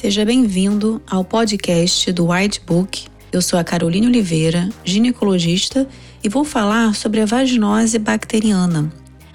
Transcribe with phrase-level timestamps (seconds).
[0.00, 3.04] Seja bem-vindo ao podcast do White Book.
[3.30, 5.86] Eu sou a Carolina Oliveira, ginecologista,
[6.24, 8.90] e vou falar sobre a vaginose bacteriana.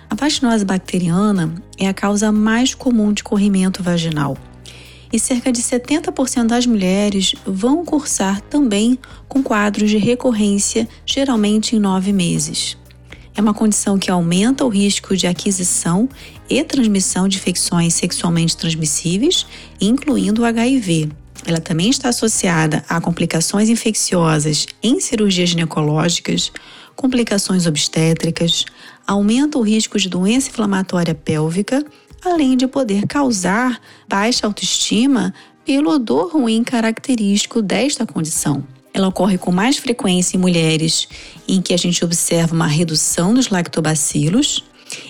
[0.09, 4.35] A vaginose bacteriana é a causa mais comum de corrimento vaginal.
[5.13, 8.97] E cerca de 70% das mulheres vão cursar também
[9.27, 12.75] com quadros de recorrência, geralmente em nove meses.
[13.35, 16.07] É uma condição que aumenta o risco de aquisição
[16.49, 19.45] e transmissão de infecções sexualmente transmissíveis,
[19.79, 21.09] incluindo o HIV.
[21.45, 26.49] Ela também está associada a complicações infecciosas em cirurgias ginecológicas,
[26.95, 28.63] complicações obstétricas,
[29.05, 31.85] aumenta o risco de doença inflamatória pélvica,
[32.23, 35.33] além de poder causar baixa autoestima
[35.65, 38.63] pelo odor ruim característico desta condição.
[38.95, 41.09] Ela ocorre com mais frequência em mulheres
[41.49, 44.63] em que a gente observa uma redução dos lactobacilos,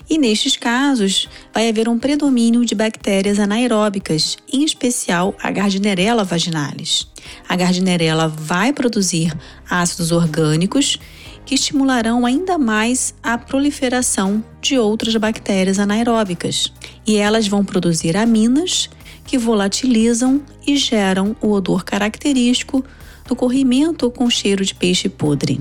[0.09, 7.08] e nestes casos vai haver um predomínio de bactérias anaeróbicas, em especial a Gardnerella vaginalis.
[7.47, 9.31] A Gardnerella vai produzir
[9.69, 10.97] ácidos orgânicos
[11.45, 16.73] que estimularão ainda mais a proliferação de outras bactérias anaeróbicas,
[17.05, 18.89] e elas vão produzir aminas
[19.25, 22.83] que volatilizam e geram o odor característico
[23.27, 25.59] do corrimento com cheiro de peixe podre.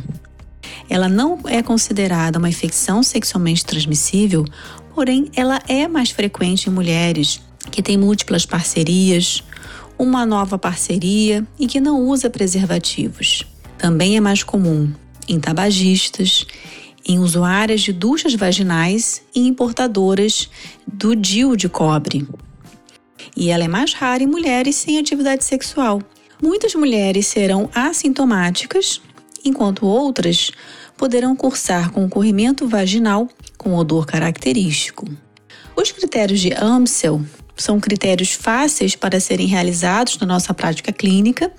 [0.88, 4.44] Ela não é considerada uma infecção sexualmente transmissível,
[4.94, 9.42] porém ela é mais frequente em mulheres que têm múltiplas parcerias,
[9.98, 13.44] uma nova parceria e que não usa preservativos.
[13.78, 14.92] Também é mais comum
[15.26, 16.46] em tabagistas,
[17.06, 20.48] em usuárias de duchas vaginais e importadoras
[20.86, 22.26] do DIU de cobre.
[23.36, 26.00] E ela é mais rara em mulheres sem atividade sexual,
[26.44, 29.00] Muitas mulheres serão assintomáticas,
[29.42, 30.50] enquanto outras
[30.94, 35.06] poderão cursar com corrimento vaginal com odor característico.
[35.74, 37.22] Os critérios de Amsel
[37.56, 41.50] são critérios fáceis para serem realizados na nossa prática clínica.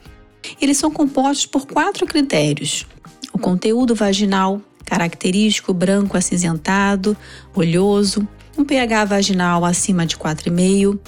[0.62, 2.86] Eles são compostos por quatro critérios:
[3.34, 7.18] o conteúdo vaginal, característico branco acinzentado,
[7.56, 11.00] oleoso, um pH vaginal acima de 4,5,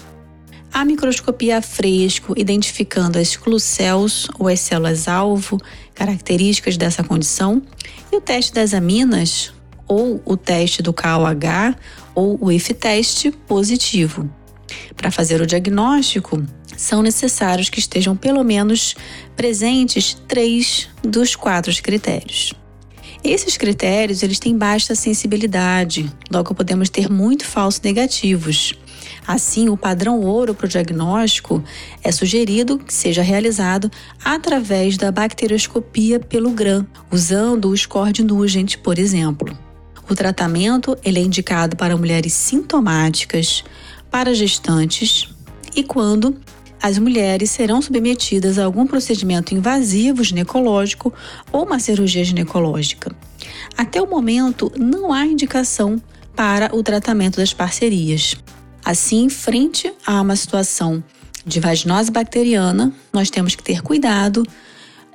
[0.78, 5.60] a microscopia a fresco, identificando as clucéus ou as células-alvo,
[5.96, 7.64] características dessa condição,
[8.12, 9.52] e o teste das aminas,
[9.88, 11.76] ou o teste do KOH,
[12.14, 14.30] ou o IF-teste positivo.
[14.96, 16.46] Para fazer o diagnóstico,
[16.78, 18.96] são necessários que estejam pelo menos
[19.36, 22.54] presentes três dos quatro critérios.
[23.24, 28.76] Esses critérios eles têm baixa sensibilidade, logo podemos ter muito falsos negativos.
[29.28, 31.62] Assim, o padrão ouro para o diagnóstico
[32.02, 33.92] é sugerido que seja realizado
[34.24, 39.54] através da bacterioscopia pelo GRAM, usando o score de Nugent, por exemplo.
[40.10, 43.66] O tratamento ele é indicado para mulheres sintomáticas,
[44.10, 45.28] para gestantes
[45.76, 46.38] e quando
[46.82, 51.14] as mulheres serão submetidas a algum procedimento invasivo ginecológico
[51.52, 53.14] ou uma cirurgia ginecológica.
[53.78, 56.02] Até o momento, não há indicação
[56.34, 58.38] para o tratamento das parcerias.
[58.88, 61.04] Assim, frente a uma situação
[61.46, 64.48] de vaginose bacteriana, nós temos que ter cuidado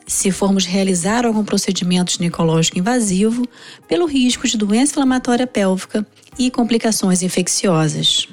[0.06, 3.49] se formos realizar algum procedimento ginecológico invasivo,
[3.88, 6.06] pelo risco de doença inflamatória pélvica
[6.38, 8.28] e complicações infecciosas.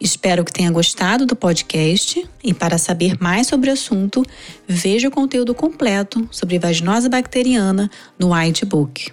[0.00, 4.24] Espero que tenha gostado do podcast e para saber mais sobre o assunto,
[4.66, 9.12] veja o conteúdo completo sobre vaginose bacteriana no White Book.